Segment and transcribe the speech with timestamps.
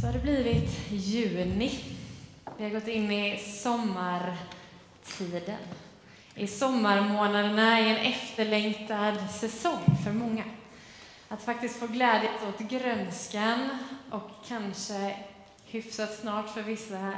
[0.00, 1.80] Så har det blivit juni.
[2.58, 4.36] Vi har gått in i sommartiden.
[6.34, 10.44] I sommarmånaderna i en efterlängtad säsong för många.
[11.28, 13.78] Att faktiskt få glädjas åt grönskan
[14.10, 15.16] och kanske
[15.64, 17.12] hyfsat snart för vissa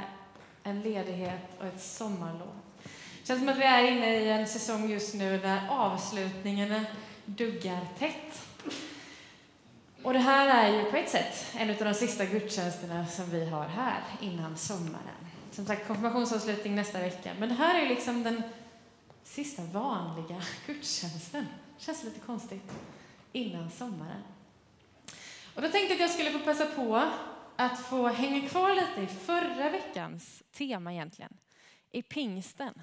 [0.63, 2.55] en ledighet och ett sommarlov.
[2.83, 6.85] Det känns som att vi är inne i en säsong just nu där avslutningarna
[7.25, 8.47] duggar tätt.
[10.03, 13.45] Och det här är ju på ett sätt en av de sista gudstjänsterna som vi
[13.45, 15.27] har här innan sommaren.
[15.51, 17.33] Som sagt, konfirmationsavslutning nästa vecka.
[17.39, 18.43] Men det här är ju liksom den
[19.23, 21.45] sista vanliga gudstjänsten.
[21.77, 22.71] Känns lite konstigt.
[23.31, 24.23] Innan sommaren.
[25.55, 27.03] Och då tänkte jag att jag skulle få passa på
[27.55, 31.37] att få hänga kvar lite i förra veckans tema egentligen.
[31.91, 32.81] I pingsten.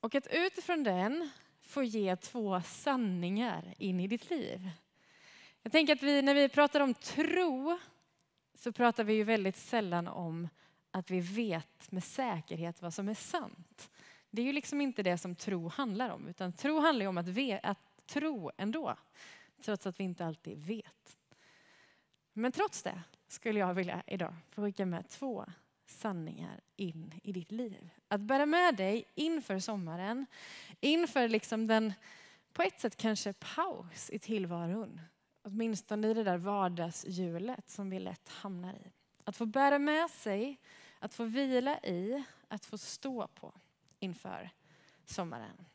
[0.00, 1.30] Och att utifrån den
[1.62, 4.70] få ge två sanningar in i ditt liv.
[5.62, 7.78] Jag tänker att vi, när vi pratar om tro
[8.54, 10.48] så pratar vi ju väldigt sällan om
[10.90, 13.90] att vi vet med säkerhet vad som är sant.
[14.30, 17.28] Det är ju liksom inte det som tro handlar om, utan tro handlar om att,
[17.28, 18.96] ve, att tro ändå,
[19.62, 21.16] trots att vi inte alltid vet.
[22.32, 25.46] Men trots det skulle jag vilja idag få skicka med två
[25.86, 27.90] sanningar in i ditt liv.
[28.08, 30.26] Att bära med dig inför sommaren,
[30.80, 31.92] inför liksom den
[32.52, 35.00] på ett sätt kanske paus i tillvaron.
[35.42, 38.92] Åtminstone i det där vardagshjulet som vi lätt hamnar i.
[39.24, 40.60] Att få bära med sig,
[40.98, 43.54] att få vila i, att få stå på
[43.98, 44.50] inför
[45.04, 45.66] sommaren.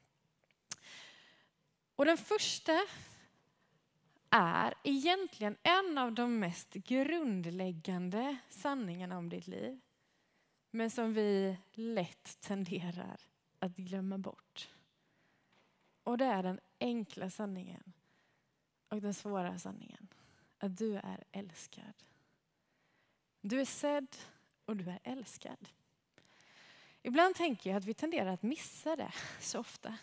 [1.95, 2.81] Och den första
[4.30, 9.79] är egentligen en av de mest grundläggande sanningarna om ditt liv.
[10.72, 13.19] Men som vi lätt tenderar
[13.59, 14.69] att glömma bort.
[16.03, 17.94] Och det är den enkla sanningen
[18.89, 20.08] och den svåra sanningen.
[20.58, 21.94] Att du är älskad.
[23.41, 24.16] Du är sedd
[24.66, 25.69] och du är älskad.
[27.02, 29.97] Ibland tänker jag att vi tenderar att missa det så ofta.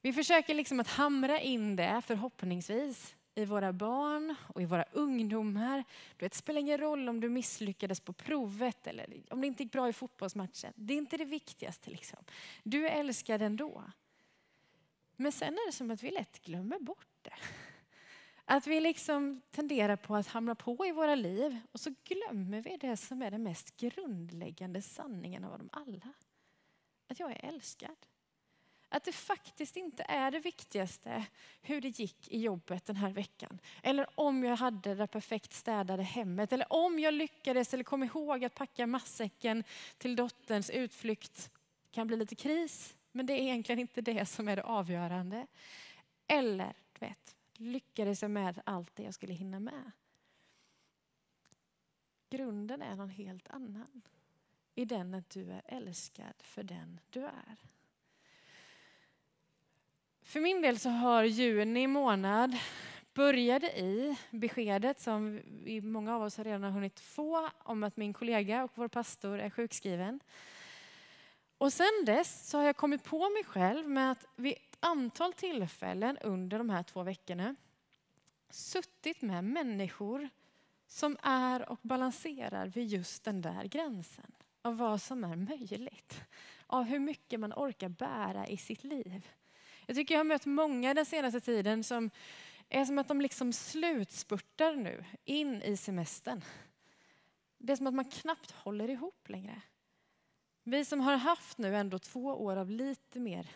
[0.00, 5.84] Vi försöker liksom att hamra in det förhoppningsvis i våra barn och i våra ungdomar.
[6.16, 9.88] det spelar ingen roll om du misslyckades på provet eller om det inte gick bra
[9.88, 10.72] i fotbollsmatchen.
[10.74, 11.90] Det är inte det viktigaste.
[11.90, 12.18] Liksom.
[12.62, 13.82] Du är älskad ändå.
[15.16, 17.34] Men sen är det som att vi lätt glömmer bort det.
[18.44, 22.76] Att vi liksom tenderar på att hamna på i våra liv och så glömmer vi
[22.76, 26.08] det som är den mest grundläggande sanningen av dem alla.
[27.08, 27.96] Att jag är älskad.
[28.88, 31.24] Att det faktiskt inte är det viktigaste
[31.62, 33.58] hur det gick i jobbet den här veckan.
[33.82, 36.52] Eller om jag hade det perfekt städade hemmet.
[36.52, 39.64] Eller om jag lyckades eller kom ihåg att packa matsäcken
[39.98, 41.50] till dotterns utflykt.
[41.82, 45.46] Det kan bli lite kris, men det är egentligen inte det som är det avgörande.
[46.26, 49.90] Eller, du vet, lyckades jag med allt det jag skulle hinna med?
[52.30, 54.02] Grunden är någon helt annan.
[54.74, 57.56] I den att du är älskad för den du är.
[60.22, 62.56] För min del så har juni månad
[63.14, 68.12] började i beskedet som vi, många av oss har redan hunnit få om att min
[68.12, 70.20] kollega och vår pastor är sjukskriven.
[71.58, 76.18] Och sen dess så har jag kommit på mig själv med att vid antal tillfällen
[76.18, 77.56] under de här två veckorna
[78.50, 80.28] suttit med människor
[80.86, 84.32] som är och balanserar vid just den där gränsen
[84.62, 86.20] av vad som är möjligt.
[86.66, 89.28] Av hur mycket man orkar bära i sitt liv.
[89.86, 92.10] Jag tycker jag har mött många den senaste tiden som
[92.68, 96.42] är som att de liksom slutspurtar nu in i semestern.
[97.58, 99.62] Det är som att man knappt håller ihop längre.
[100.62, 103.50] Vi som har haft nu ändå två år av lite mer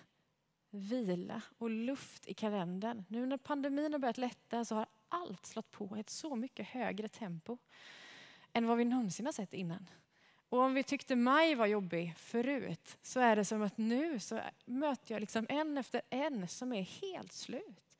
[0.77, 3.05] vila och luft i kalendern.
[3.09, 7.09] Nu när pandemin har börjat lätta så har allt slått på ett så mycket högre
[7.09, 7.59] tempo
[8.53, 9.89] än vad vi någonsin har sett innan.
[10.49, 14.41] Och om vi tyckte maj var jobbig förut så är det som att nu så
[14.65, 17.99] möter jag liksom en efter en som är helt slut.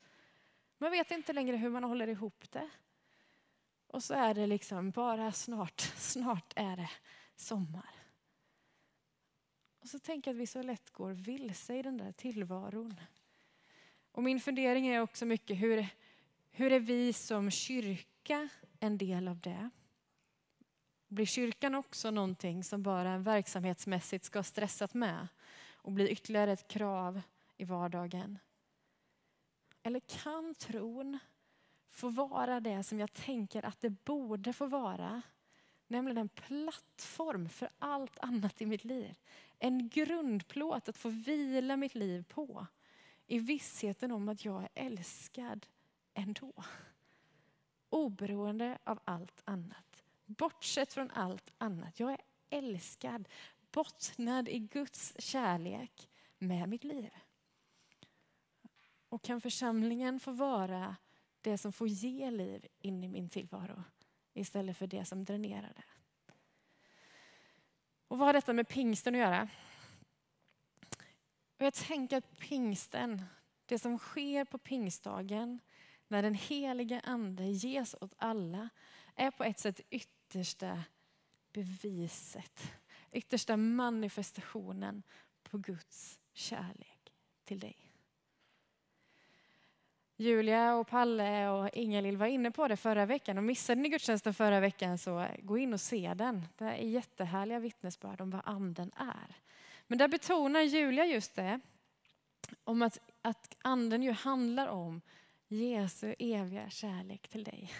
[0.77, 2.69] Man vet inte längre hur man håller ihop det.
[3.87, 6.89] Och så är det liksom bara snart, snart är det
[7.35, 7.96] sommar.
[9.87, 12.99] Och så tänker jag att vi så lätt går vilse i den där tillvaron.
[14.11, 15.87] Och min fundering är också mycket hur,
[16.51, 18.49] hur är vi som kyrka
[18.79, 19.69] en del av det?
[21.07, 25.27] Blir kyrkan också någonting som bara verksamhetsmässigt ska stressat med
[25.71, 27.21] och bli ytterligare ett krav
[27.57, 28.39] i vardagen?
[29.83, 31.19] Eller kan tron
[31.89, 35.21] få vara det som jag tänker att det borde få vara?
[35.87, 39.15] Nämligen en plattform för allt annat i mitt liv.
[39.59, 42.67] En grundplåt att få vila mitt liv på.
[43.27, 45.65] I vissheten om att jag är älskad
[46.13, 46.53] ändå.
[47.89, 50.03] Oberoende av allt annat.
[50.25, 51.99] bortsett från allt annat.
[51.99, 53.27] Jag är älskad,
[53.71, 57.09] bottnad i Guds kärlek med mitt liv.
[59.09, 60.95] Och kan församlingen få vara
[61.41, 63.83] det som får ge liv in i min tillvaro
[64.37, 65.83] istället för det som dränerar det.
[68.07, 69.49] Och vad har detta med pingsten att göra?
[71.57, 73.25] Och jag tänker att pingsten,
[73.65, 75.59] det som sker på pingstdagen
[76.07, 78.69] när den heliga ande ges åt alla
[79.15, 80.83] är på ett sätt yttersta
[81.53, 82.73] beviset,
[83.11, 85.03] yttersta manifestationen
[85.43, 87.13] på Guds kärlek
[87.45, 87.86] till dig.
[90.19, 94.33] Julia och Palle och Ingalill var inne på det förra veckan och missade ni gudstjänsten
[94.33, 96.47] förra veckan så gå in och se den.
[96.57, 99.35] Det är jättehärliga vittnesbörd om vad anden är.
[99.87, 101.59] Men där betonar Julia just det,
[102.63, 105.01] om att, att anden ju handlar om
[105.47, 107.73] Jesu eviga kärlek till dig.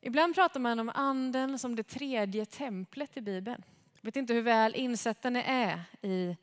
[0.00, 3.62] Ibland pratar man om anden som det tredje templet i Bibeln.
[3.94, 6.36] Jag vet inte hur väl insatta ni är i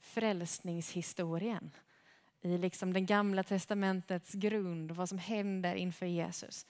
[0.00, 1.70] frälsningshistorien.
[2.42, 6.66] I liksom den gamla testamentets grund och vad som händer inför Jesus.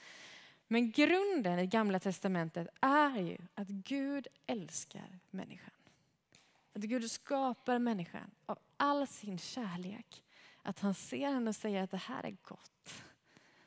[0.69, 5.71] Men grunden i gamla testamentet är ju att Gud älskar människan.
[6.73, 10.23] Att Gud skapar människan av all sin kärlek.
[10.63, 13.03] Att han ser henne och säger att det här är gott.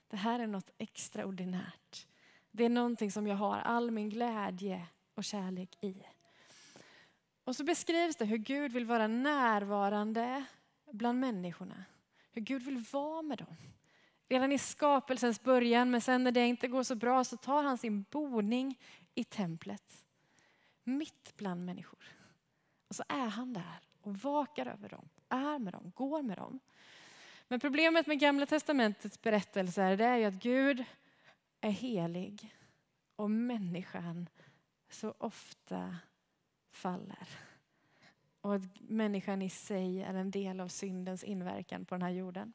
[0.07, 2.07] Det här är något extraordinärt.
[2.51, 4.85] Det är någonting som jag har all min glädje
[5.15, 5.95] och kärlek i.
[7.43, 10.43] Och så beskrivs det hur Gud vill vara närvarande
[10.91, 11.85] bland människorna.
[12.33, 13.55] Hur Gud vill vara med dem.
[14.29, 17.77] Redan i skapelsens början, men sen när det inte går så bra så tar han
[17.77, 18.79] sin boning
[19.15, 20.05] i templet.
[20.83, 22.05] Mitt bland människor.
[22.87, 26.59] Och så är han där och vakar över dem, är med dem, går med dem.
[27.47, 30.83] Men problemet med Gamla Testamentets berättelser det är ju att Gud
[31.61, 32.55] är helig
[33.15, 34.29] och människan
[34.89, 35.97] så ofta
[36.71, 37.27] faller.
[38.43, 42.53] Och att människan i sig är en del av syndens inverkan på den här jorden.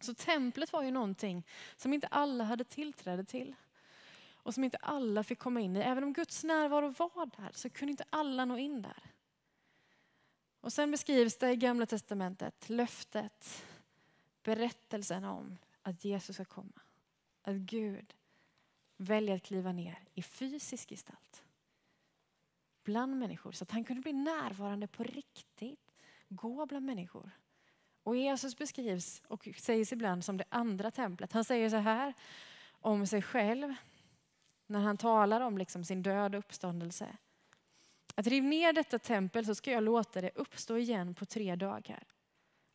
[0.00, 1.46] Så templet var ju någonting
[1.76, 3.54] som inte alla hade tillträde till.
[4.32, 5.80] Och som inte alla fick komma in i.
[5.80, 9.02] Även om Guds närvaro var där så kunde inte alla nå in där.
[10.60, 13.64] Och sen beskrivs det i Gamla Testamentet, löftet,
[14.42, 16.80] berättelsen om att Jesus ska komma.
[17.42, 18.14] Att Gud
[18.96, 21.45] väljer att kliva ner i fysisk gestalt
[22.86, 25.94] bland människor så att han kunde bli närvarande på riktigt,
[26.28, 27.30] gå bland människor.
[28.02, 31.32] Och Jesus beskrivs och sägs ibland som det andra templet.
[31.32, 32.14] Han säger så här
[32.68, 33.74] om sig själv
[34.66, 37.16] när han talar om liksom sin död och uppståndelse.
[38.14, 42.04] Att riv ner detta tempel så ska jag låta det uppstå igen på tre dagar.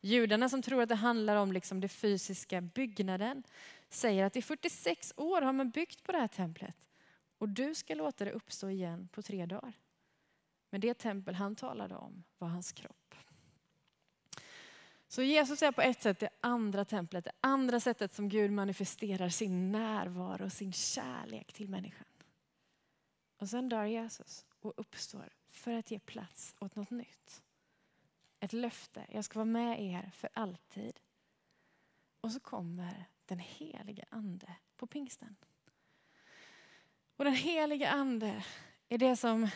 [0.00, 3.42] Judarna som tror att det handlar om liksom den fysiska byggnaden
[3.88, 6.76] säger att i 46 år har man byggt på det här templet
[7.38, 9.72] och du ska låta det uppstå igen på tre dagar.
[10.72, 13.14] Men det tempel han talade om var hans kropp.
[15.08, 19.28] Så Jesus är på ett sätt det andra templet, det andra sättet som Gud manifesterar
[19.28, 22.06] sin närvaro och sin kärlek till människan.
[23.36, 27.42] Och sen dör Jesus och uppstår för att ge plats åt något nytt.
[28.40, 31.00] Ett löfte, jag ska vara med er för alltid.
[32.20, 35.36] Och så kommer den helige ande på pingsten.
[37.16, 38.44] Och den helige ande
[38.92, 39.48] i det som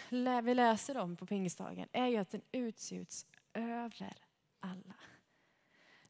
[0.42, 4.12] vi läser om på pingstdagen är ju att den utgjuts över
[4.60, 4.94] alla.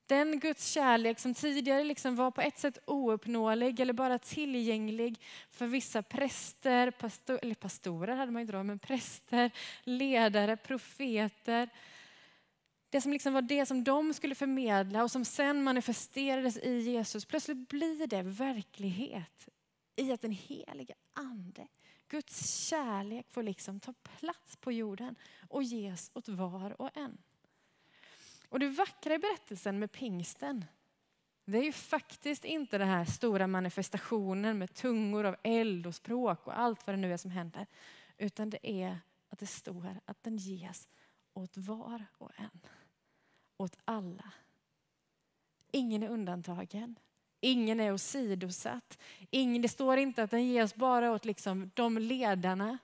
[0.07, 5.67] Den Guds kärlek som tidigare liksom var på ett sätt ouppnåelig eller bara tillgänglig för
[5.67, 9.51] vissa präster, pastor, eller pastorer hade man inte då, men präster,
[9.85, 11.69] ledare, profeter.
[12.91, 17.25] Det som liksom var det som de skulle förmedla och som sen manifesterades i Jesus.
[17.25, 19.49] Plötsligt blir det verklighet
[19.97, 21.67] i att den heliga ande
[22.09, 25.17] Guds kärlek får liksom ta plats på jorden
[25.49, 27.19] och ges åt var och en.
[28.49, 30.65] Och det vackra i berättelsen med pingsten,
[31.45, 36.47] det är ju faktiskt inte den här stora manifestationen med tungor av eld och språk
[36.47, 37.67] och allt vad det nu är som händer.
[38.19, 38.99] Utan det är
[39.29, 40.89] att det står att den ges
[41.35, 42.61] åt var och en.
[43.57, 44.33] Åt alla.
[45.71, 46.99] Ingen är undantagen.
[47.47, 48.99] Ingen är åsidosatt.
[49.31, 52.79] Ingen, det står inte att den ges bara åt liksom de ledarna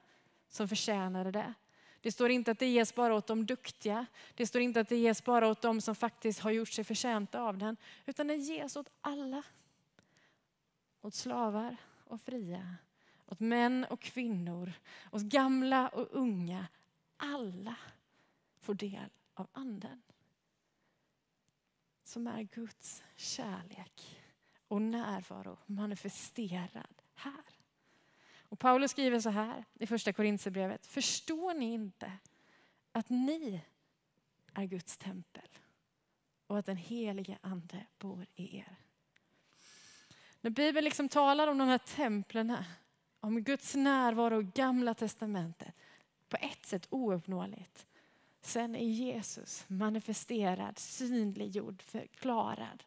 [0.48, 1.54] som förtjänade det.
[2.00, 4.06] Det står inte att det ges bara åt de duktiga.
[4.34, 7.40] Det står inte att det ges bara åt de som faktiskt har gjort sig förtjänta
[7.40, 7.76] av den.
[8.06, 9.42] Utan den ges åt alla.
[11.00, 12.76] Åt slavar och fria.
[13.26, 14.72] Åt män och kvinnor.
[15.12, 16.66] Åt gamla och unga.
[17.16, 17.76] Alla
[18.60, 20.02] får del av anden.
[22.04, 24.21] Som är Guds kärlek
[24.72, 27.44] och närvaro manifesterad här.
[28.42, 30.86] Och Paulus skriver så här i första Korintierbrevet.
[30.86, 32.12] Förstår ni inte
[32.92, 33.60] att ni
[34.52, 35.48] är Guds tempel
[36.46, 38.76] och att den helige ande bor i er?
[40.40, 42.56] När Bibeln liksom talar om de här templen,
[43.20, 45.74] om Guds närvaro i Gamla Testamentet,
[46.28, 47.86] på ett sätt ouppnåeligt.
[48.40, 52.84] Sen är Jesus manifesterad, synliggjord, förklarad.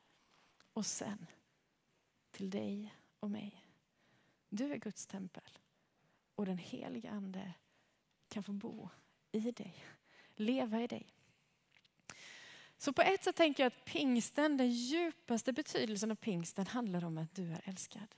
[0.74, 1.28] Och sen
[2.36, 3.66] till dig och mig.
[4.50, 5.60] Du är Guds tempel
[6.36, 7.54] och den heliga ande
[8.28, 8.90] kan få bo
[9.32, 9.86] i dig,
[10.36, 11.14] leva i dig.
[12.78, 17.18] Så på ett sätt tänker jag att pingsten, den djupaste betydelsen av pingsten handlar om
[17.18, 18.16] att du är älskad.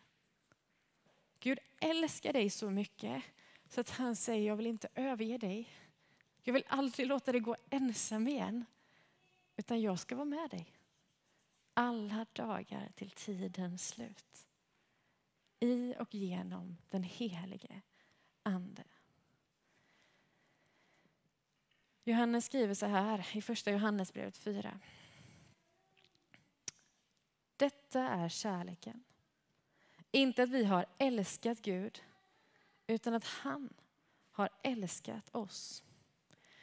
[1.39, 3.23] Gud älskar dig så mycket
[3.69, 5.69] så att han säger jag vill inte överge dig.
[6.41, 8.65] Jag vill aldrig låta dig gå ensam igen.
[9.55, 10.76] Utan jag ska vara med dig.
[11.79, 14.47] Alla dagar till tidens slut.
[15.59, 17.81] I och genom den helige
[18.43, 18.83] Ande.
[22.03, 24.79] Johannes skriver så här i första Johannesbrevet 4.
[27.57, 29.03] Detta är kärleken.
[30.11, 32.03] Inte att vi har älskat Gud,
[32.87, 33.73] utan att han
[34.31, 35.83] har älskat oss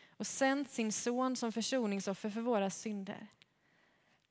[0.09, 3.29] och sänt sin son som försoningsoffer för våra synder.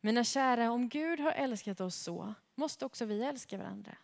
[0.05, 3.97] Mina kära, om Gud har älskat oss så måste också vi älska varandra.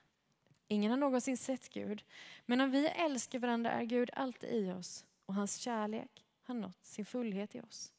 [0.68, 2.04] Ingen har någonsin sett Gud,
[2.46, 6.86] men om vi älskar varandra är Gud alltid i oss och hans kärlek har nått
[6.86, 7.94] sin fullhet i oss.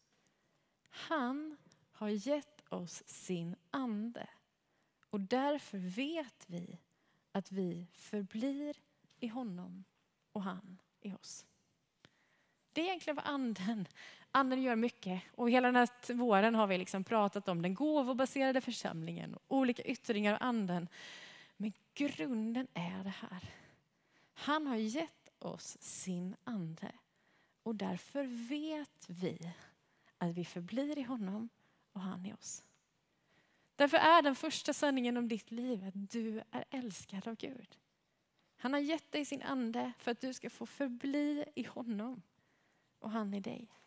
[0.90, 1.56] Han
[1.92, 4.28] har gett oss sin ande
[5.10, 6.78] och därför vet vi
[7.32, 8.76] att vi förblir
[9.18, 9.84] i honom
[10.32, 11.46] och han i oss.
[12.72, 13.88] Det är egentligen vad anden,
[14.32, 15.22] anden gör mycket.
[15.34, 19.82] Och hela den här våren har vi liksom pratat om den gåvobaserade församlingen och olika
[19.82, 20.88] yttringar av anden.
[21.56, 23.44] Men grunden är det här.
[24.34, 26.92] Han har gett oss sin ande
[27.62, 29.52] och därför vet vi
[30.18, 31.48] att vi förblir i honom
[31.92, 32.64] och han i oss.
[33.76, 37.78] Därför är den första sanningen om ditt liv att du är älskad av Gud.
[38.56, 42.22] Han har gett dig sin ande för att du ska få förbli i honom
[42.98, 43.79] och han i dig.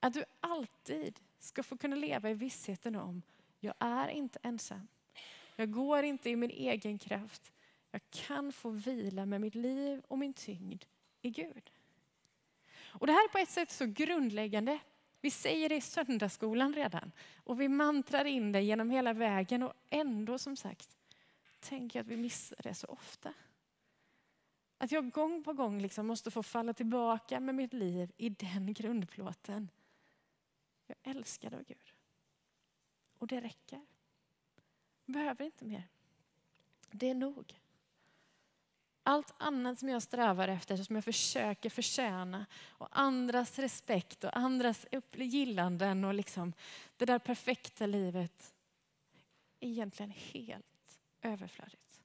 [0.00, 3.22] Att du alltid ska få kunna leva i vissheten om,
[3.60, 4.88] jag är inte ensam.
[5.56, 7.52] Jag går inte i min egen kraft.
[7.90, 10.84] Jag kan få vila med mitt liv och min tyngd
[11.22, 11.70] i Gud.
[12.82, 14.78] Och Det här är på ett sätt så grundläggande.
[15.20, 19.72] Vi säger det i söndagsskolan redan och vi mantrar in det genom hela vägen och
[19.90, 20.96] ändå som sagt
[21.60, 23.34] tänker jag att vi missar det så ofta.
[24.78, 28.72] Att jag gång på gång liksom måste få falla tillbaka med mitt liv i den
[28.72, 29.68] grundplåten.
[30.90, 31.92] Jag älskar av Gud.
[33.18, 33.80] Och det räcker.
[35.04, 35.88] Jag behöver inte mer.
[36.90, 37.60] Det är nog.
[39.02, 44.86] Allt annat som jag strävar efter, som jag försöker förtjäna och andras respekt och andras
[45.12, 46.52] gillanden och liksom
[46.96, 48.54] det där perfekta livet
[49.60, 52.02] är egentligen helt överflödigt.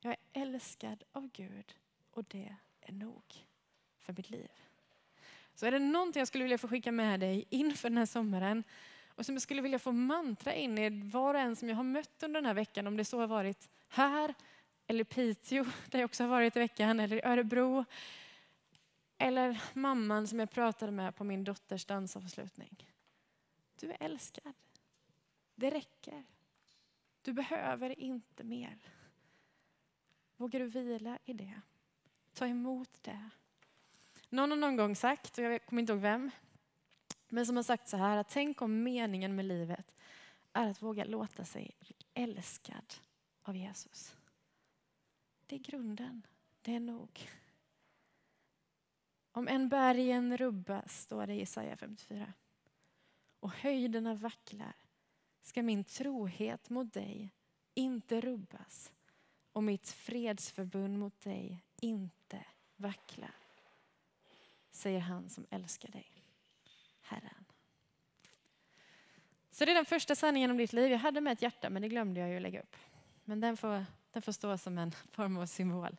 [0.00, 1.74] Jag är älskad av Gud
[2.10, 3.46] och det är nog
[3.98, 4.50] för mitt liv.
[5.54, 8.64] Så är det någonting jag skulle vilja få skicka med dig inför den här sommaren
[9.08, 11.84] och som jag skulle vilja få mantra in i var och en som jag har
[11.84, 14.34] mött under den här veckan, om det så har varit här
[14.86, 17.84] eller Piteå, där jag också har varit i veckan, eller i Örebro.
[19.18, 22.86] Eller mamman som jag pratade med på min dotters dansavslutning.
[23.80, 24.54] Du är älskad.
[25.54, 26.24] Det räcker.
[27.22, 28.78] Du behöver inte mer.
[30.36, 31.60] Vågar du vila i det?
[32.34, 33.30] Ta emot det.
[34.32, 36.30] Någon har någon gång sagt, och jag kommer inte ihåg vem,
[37.28, 39.96] men som har sagt så här att tänk om meningen med livet
[40.52, 42.94] är att våga låta sig bli älskad
[43.42, 44.16] av Jesus.
[45.46, 46.26] Det är grunden.
[46.62, 47.30] Det är nog.
[49.32, 52.32] Om en bergen rubbas, står det i Jesaja 54,
[53.40, 54.74] och höjderna vacklar
[55.42, 57.34] ska min trohet mot dig
[57.74, 58.92] inte rubbas
[59.52, 62.44] och mitt fredsförbund mot dig inte
[62.76, 63.39] vacklar.
[64.70, 66.12] Säger han som älskar dig,
[67.00, 67.44] Herren.
[69.50, 70.90] Så det är den första sanningen om ditt liv.
[70.90, 72.76] Jag hade med ett hjärta men det glömde jag ju lägga upp.
[73.24, 75.96] Men den får, den får stå som en form av symbol.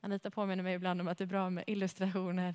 [0.00, 2.54] Anita påminner mig ibland om att det är bra med illustrationer.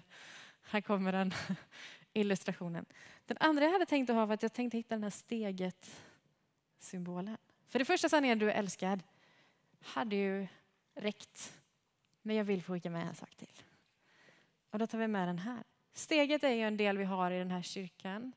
[0.62, 1.34] Här kommer den
[2.14, 2.86] illustrationen.
[3.26, 7.38] Den andra jag hade tänkt att ha var att jag tänkte hitta den här steget-symbolen.
[7.68, 9.04] För det första sanningen, du är älskad
[9.82, 10.48] hade ju
[10.96, 11.54] räckt.
[12.22, 13.62] Men jag vill få skicka med en sak till.
[14.70, 15.64] Och då tar vi med den här.
[15.94, 18.34] Steget är ju en del vi har i den här kyrkan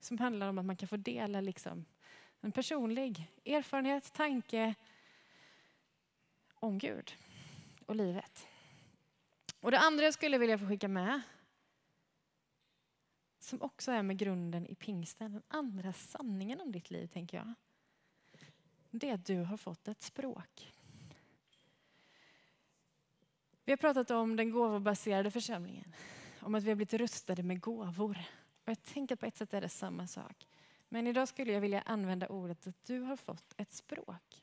[0.00, 1.84] som handlar om att man kan få dela liksom
[2.40, 4.74] en personlig erfarenhet, tanke
[6.54, 7.14] om Gud.
[7.86, 8.46] och livet.
[9.60, 11.20] Och det andra jag skulle vilja få skicka med,
[13.38, 17.54] som också är med grunden i pingsten, den andra sanningen om ditt liv tänker jag,
[18.90, 20.73] det är att du har fått ett språk.
[23.64, 25.94] Vi har pratat om den gåvobaserade församlingen,
[26.40, 28.18] om att vi har blivit rustade med gåvor.
[28.64, 30.46] Och jag tänker att på ett sätt är det samma sak.
[30.88, 34.42] Men idag skulle jag vilja använda ordet att du har fått ett språk.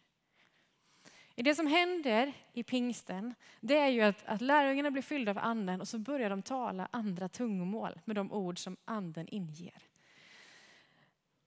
[1.36, 5.38] I det som händer i pingsten, det är ju att, att lärjungarna blir fyllda av
[5.38, 9.84] anden och så börjar de tala andra tungomål med de ord som anden inger.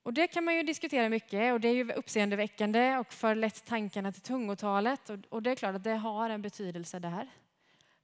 [0.02, 3.64] Och det kan man ju diskutera mycket och det är ju uppseendeväckande och för lätt
[3.64, 7.28] tankarna till tungotalet och, och det är klart att det har en betydelse där.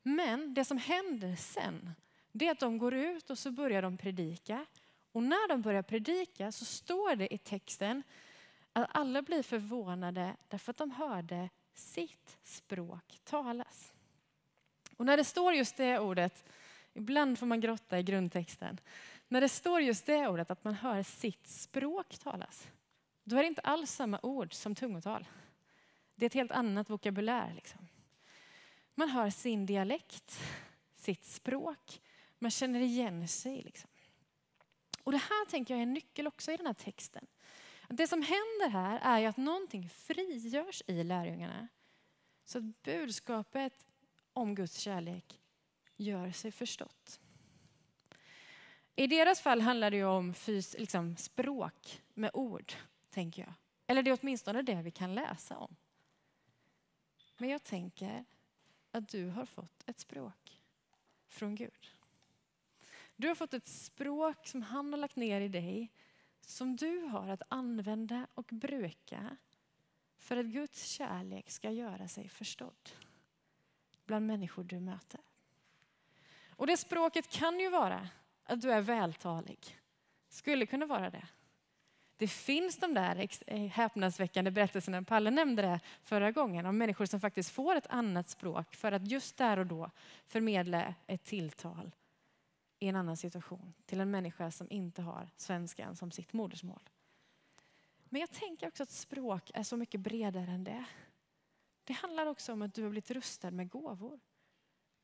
[0.03, 1.91] Men det som händer sen,
[2.33, 4.67] det är att de går ut och så börjar de predika.
[5.13, 8.03] Och när de börjar predika så står det i texten
[8.73, 13.93] att alla blir förvånade därför att de hörde sitt språk talas.
[14.97, 16.45] Och när det står just det ordet,
[16.95, 18.81] ibland får man grotta i grundtexten,
[19.29, 22.69] när det står just det ordet att man hör sitt språk talas,
[23.25, 25.29] då är det inte alls samma ord som tungotal.
[26.15, 27.53] Det är ett helt annat vokabulär.
[27.55, 27.89] Liksom.
[29.01, 30.41] Man hör sin dialekt,
[30.95, 32.01] sitt språk,
[32.39, 33.63] man känner igen sig.
[33.63, 33.91] Liksom.
[35.05, 37.27] Och det här tänker jag är en nyckel också i den här texten.
[37.89, 41.69] Det som händer här är ju att någonting frigörs i lärjungarna.
[42.45, 43.87] Så att budskapet
[44.33, 45.41] om Guds kärlek
[45.97, 47.21] gör sig förstått.
[48.97, 52.73] I deras fall handlar det ju om fys, liksom, språk med ord,
[53.11, 53.53] tänker jag.
[53.87, 55.77] Eller det är åtminstone det vi kan läsa om.
[57.39, 58.25] Men jag tänker
[58.91, 60.61] att du har fått ett språk
[61.29, 61.91] från Gud.
[63.17, 65.93] Du har fått ett språk som han har lagt ner i dig
[66.41, 69.37] som du har att använda och bruka
[70.17, 72.91] för att Guds kärlek ska göra sig förstådd
[74.05, 75.21] bland människor du möter.
[76.49, 78.09] Och det språket kan ju vara
[78.45, 79.79] att du är vältalig.
[80.29, 81.29] Skulle kunna vara det.
[82.21, 87.21] Det finns de där eh, häpnadsväckande berättelserna, Palle nämnde det förra gången, om människor som
[87.21, 89.91] faktiskt får ett annat språk för att just där och då
[90.27, 91.91] förmedla ett tilltal
[92.79, 96.89] i en annan situation till en människa som inte har svenskan som sitt modersmål.
[98.05, 100.85] Men jag tänker också att språk är så mycket bredare än det.
[101.85, 104.21] Det handlar också om att du har blivit rustad med gåvor.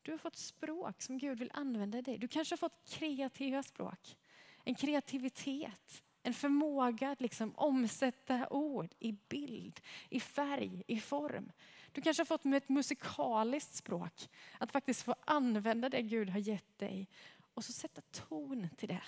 [0.03, 2.19] Du har fått språk som Gud vill använda i dig.
[2.19, 4.17] Du kanske har fått kreativa språk.
[4.65, 11.53] En kreativitet, en förmåga att liksom omsätta ord i bild, i färg, i form.
[11.93, 16.39] Du kanske har fått med ett musikaliskt språk, att faktiskt få använda det Gud har
[16.39, 17.09] gett dig
[17.55, 19.03] och så sätta ton till det.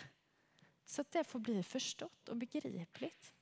[0.85, 3.33] Så att det får bli förstått och begripligt.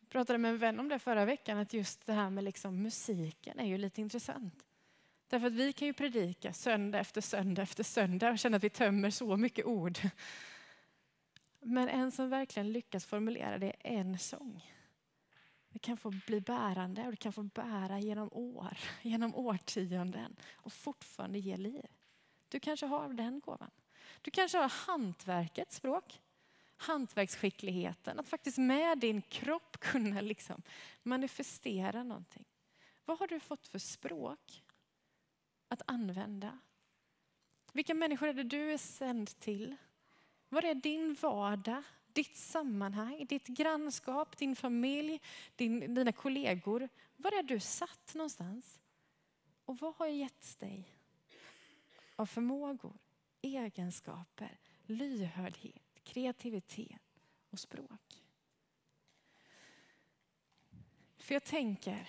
[0.00, 2.82] Jag pratade med en vän om det förra veckan, att just det här med liksom
[2.82, 4.66] musiken är ju lite intressant.
[5.28, 8.70] Därför att vi kan ju predika söndag efter söndag efter söndag och känna att vi
[8.70, 9.98] tömmer så mycket ord.
[11.64, 14.72] Men en som verkligen lyckas formulera det är en sång.
[15.68, 20.72] Det kan få bli bärande och det kan få bära genom år, genom årtionden och
[20.72, 21.86] fortfarande ge liv.
[22.48, 23.70] Du kanske har den gåvan.
[24.22, 26.20] Du kanske har hantverkets språk.
[26.76, 30.62] Hantverksskickligheten, att faktiskt med din kropp kunna liksom
[31.02, 32.44] manifestera någonting.
[33.04, 34.64] Vad har du fått för språk
[35.68, 36.58] att använda?
[37.72, 39.76] Vilka människor är det du är sänd till?
[40.52, 45.20] Var är din vardag, ditt sammanhang, ditt grannskap, din familj,
[45.56, 46.88] din, dina kollegor?
[47.16, 48.80] Var är du satt någonstans?
[49.64, 50.94] Och vad har gett dig
[52.16, 52.98] av förmågor,
[53.42, 58.24] egenskaper, lyhördhet, kreativitet och språk.
[61.16, 62.08] För jag tänker,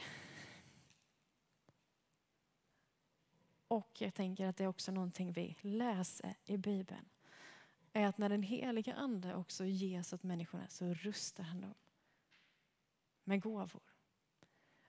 [3.68, 7.10] och jag tänker att det är också någonting vi läser i Bibeln,
[7.94, 11.74] är att när den heliga Ande också ges åt människorna så rustar han dem
[13.24, 13.84] med gåvor.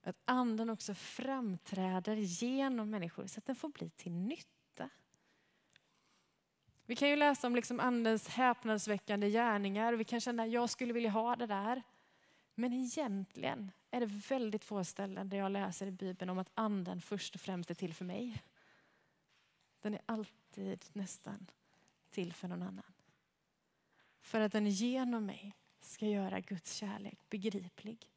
[0.03, 4.91] Att anden också framträder genom människor så att den får bli till nytta
[6.87, 10.71] vi kan ju läsa om liksom andens häpnadsväckande gärningar och vi kan känna att jag
[10.71, 11.83] skulle vilja ha det där.
[12.55, 17.01] Men egentligen är det väldigt få ställen där jag läser i Bibeln om att anden
[17.01, 18.43] först och främst är till för mig.
[19.81, 21.47] Den är alltid nästan
[22.11, 22.94] till för någon annan.
[24.25, 28.11] För att den genom mig ska göra Guds kärlek begriplig.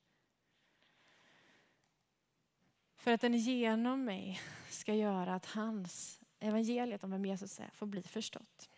[2.95, 7.85] För att den genom mig ska göra att hans evangeliet om vem Jesus är får
[7.85, 8.69] bli förstått.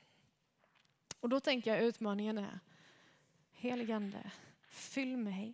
[1.20, 2.60] Och då tänker jag utmaningen är,
[3.52, 4.32] heligande,
[4.68, 5.54] fyll mig.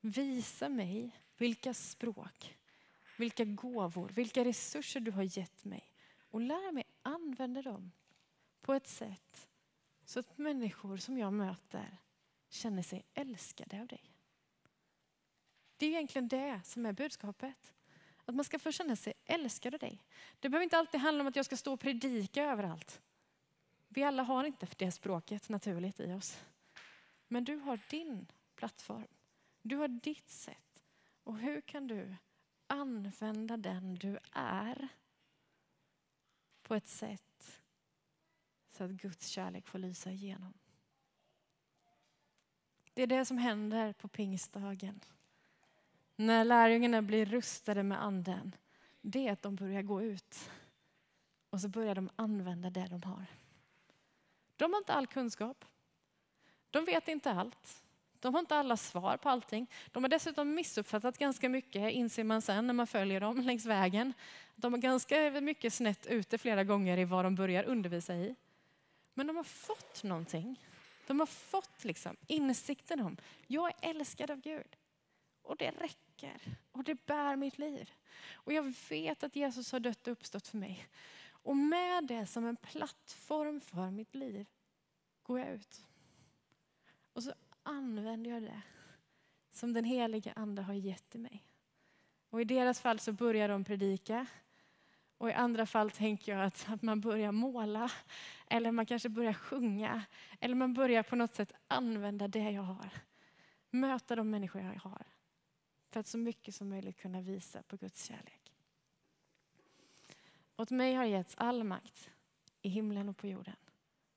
[0.00, 2.58] Visa mig vilka språk,
[3.16, 5.92] vilka gåvor, vilka resurser du har gett mig
[6.30, 7.92] och lär mig använda dem
[8.60, 9.48] på ett sätt
[10.04, 11.98] så att människor som jag möter
[12.48, 14.12] känner sig älskade av dig.
[15.76, 17.72] Det är egentligen det som är budskapet.
[18.24, 20.02] Att man ska få känna sig älskad av dig.
[20.40, 23.00] Det behöver inte alltid handla om att jag ska stå och predika överallt.
[23.88, 26.38] Vi alla har inte det språket naturligt i oss.
[27.28, 29.06] Men du har din plattform.
[29.62, 30.82] Du har ditt sätt.
[31.24, 32.16] Och hur kan du
[32.66, 34.88] använda den du är
[36.62, 37.31] på ett sätt
[38.72, 40.52] så att Guds kärlek får lysa igenom?
[42.94, 45.00] Det är det som händer på pingstdagen.
[46.16, 48.56] När lärjungarna blir rustade med anden,
[49.00, 50.50] det är att de börjar gå ut
[51.50, 53.26] och så börjar de använda det de har.
[54.56, 55.64] De har inte all kunskap.
[56.70, 57.82] De vet inte allt.
[58.20, 59.66] De har inte alla svar på allting.
[59.92, 64.12] De har dessutom missuppfattat ganska mycket, inser man sen när man följer dem längs vägen.
[64.56, 68.34] De har ganska mycket snett ute flera gånger i vad de börjar undervisa i.
[69.14, 70.60] Men de har fått någonting.
[71.06, 74.76] De har fått liksom insikten om, jag är älskad av Gud.
[75.42, 76.58] Och det räcker.
[76.72, 77.90] Och det bär mitt liv.
[78.32, 80.88] Och jag vet att Jesus har dött och uppstått för mig.
[81.30, 84.46] Och med det som en plattform för mitt liv
[85.22, 85.86] går jag ut.
[87.12, 88.62] Och så använder jag det
[89.50, 91.44] som den heliga ande har gett till mig.
[92.30, 94.26] Och i deras fall så börjar de predika.
[95.22, 97.90] Och i andra fall tänker jag att, att man börjar måla.
[98.46, 100.04] Eller man kanske börjar sjunga.
[100.40, 102.90] Eller man börjar på något sätt använda det jag har.
[103.70, 105.04] Möta de människor jag har.
[105.90, 108.52] För att så mycket som möjligt kunna visa på Guds kärlek.
[110.56, 112.10] Åt mig har getts all makt
[112.62, 113.56] i himlen och på jorden,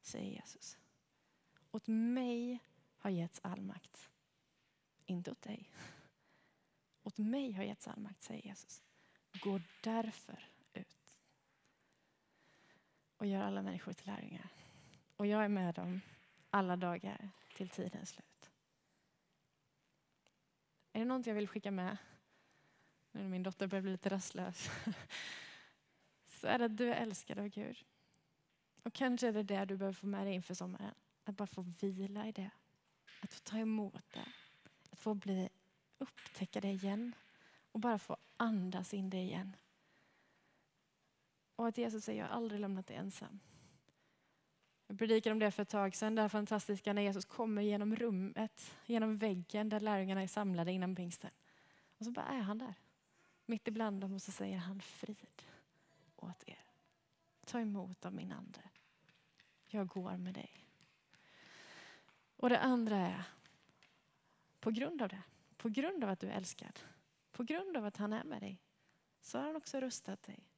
[0.01, 0.77] säger Jesus.
[1.71, 2.59] Åt mig
[2.97, 4.09] har getts all makt.
[5.05, 5.71] Inte åt dig.
[7.03, 8.83] Åt mig har getts all makt, säger Jesus.
[9.43, 10.54] Gå därför
[13.25, 14.49] och gör alla människor till lärjungar.
[15.17, 16.01] Och jag är med dem
[16.49, 18.51] alla dagar till tidens slut.
[20.93, 21.97] Är det något jag vill skicka med?
[23.11, 24.69] Nu när min dotter börjar bli lite rastlös.
[26.25, 27.85] Så är det att du är älskad av Gud.
[28.83, 30.95] Och kanske är det det du behöver få med dig inför sommaren.
[31.23, 32.49] Att bara få vila i det.
[33.21, 34.27] Att få ta emot det.
[34.91, 35.49] Att få bli,
[35.97, 37.15] upptäcka det igen.
[37.71, 39.55] Och bara få andas in det igen.
[41.55, 43.39] Och att Jesus säger, jag har aldrig lämnat dig ensam.
[44.87, 47.95] Jag predikade om det för ett tag sedan, det här fantastiska när Jesus kommer genom
[47.95, 51.31] rummet, genom väggen där lärjungarna är samlade innan pingsten.
[51.97, 52.73] Och så bara är han där,
[53.45, 55.43] mitt ibland dem och så säger han frid
[56.15, 56.65] åt er.
[57.45, 58.59] Ta emot av min ande.
[59.67, 60.67] Jag går med dig.
[62.37, 63.23] Och det andra är,
[64.59, 65.23] på grund av det,
[65.57, 66.79] på grund av att du är älskad,
[67.31, 68.61] på grund av att han är med dig,
[69.21, 70.54] så har han också rustat dig.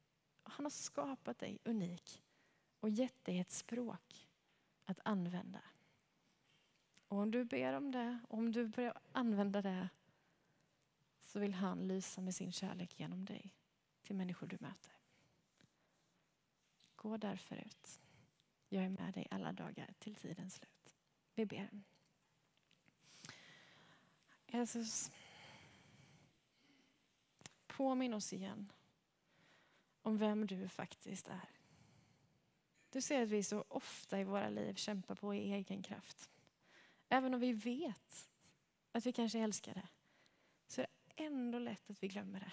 [0.49, 2.23] Han har skapat dig unik
[2.79, 4.27] och gett dig ett språk
[4.86, 5.62] att använda.
[7.07, 9.89] Och om du ber om det, om du börjar använda det,
[11.21, 13.53] så vill han lysa med sin kärlek genom dig
[14.01, 14.91] till människor du möter.
[16.95, 18.01] Gå därför ut.
[18.69, 20.95] Jag är med dig alla dagar till tidens slut.
[21.36, 21.83] Vi ber.
[24.47, 25.12] Jesus,
[27.67, 28.71] påminn oss igen
[30.07, 31.49] om vem du faktiskt är.
[32.89, 36.29] Du ser att vi så ofta i våra liv kämpar på i egen kraft.
[37.09, 38.29] Även om vi vet
[38.91, 39.87] att vi kanske älskar det
[40.67, 42.51] så är det ändå lätt att vi glömmer det.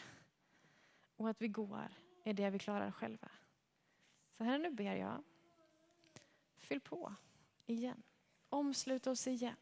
[1.17, 1.89] Och att vi går
[2.25, 3.31] är det vi klarar själva.
[4.39, 5.23] Så här nu ber jag,
[6.57, 7.15] fyll på
[7.67, 8.03] igen.
[8.49, 9.57] Omslut oss igen.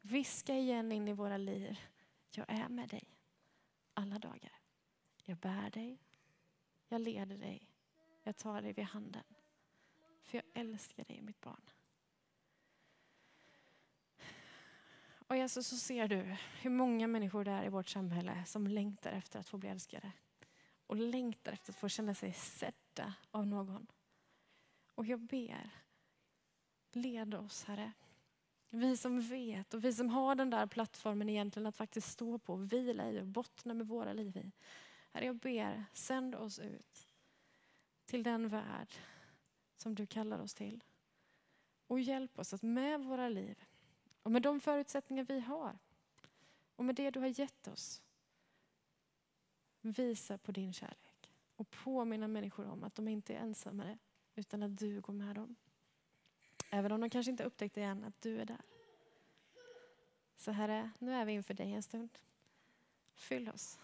[0.00, 1.78] Viska igen in i våra liv.
[2.30, 3.04] Jag är med dig
[3.94, 4.52] alla dagar.
[5.24, 6.05] Jag bär dig.
[6.88, 7.68] Jag leder dig.
[8.22, 9.24] Jag tar dig vid handen.
[10.22, 11.70] För jag älskar dig mitt barn.
[15.28, 19.12] Och Jesus så ser du hur många människor det är i vårt samhälle som längtar
[19.12, 20.12] efter att få bli älskade.
[20.86, 23.86] Och längtar efter att få känna sig sedda av någon.
[24.94, 25.70] Och jag ber,
[26.92, 27.92] led oss Herre.
[28.70, 32.56] Vi som vet och vi som har den där plattformen egentligen att faktiskt stå på,
[32.56, 34.52] vila i och bottna med våra liv i.
[35.16, 37.08] Herre jag ber, sänd oss ut
[38.04, 38.94] till den värld
[39.76, 40.84] som du kallar oss till.
[41.86, 43.64] Och hjälp oss att med våra liv
[44.22, 45.78] och med de förutsättningar vi har
[46.76, 48.02] och med det du har gett oss
[49.80, 53.98] visa på din kärlek och påminna människor om att de inte är ensamma
[54.34, 55.56] utan att du går med dem.
[56.70, 58.62] Även om de kanske inte upptäckt det än, att du är där.
[60.36, 62.18] Så Herre, nu är vi inför dig en stund.
[63.14, 63.78] Fyll oss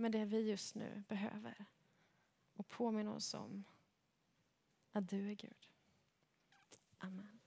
[0.00, 1.64] med det vi just nu behöver.
[2.52, 3.64] Och påminn oss om
[4.92, 5.68] att du är Gud.
[6.98, 7.39] Amen.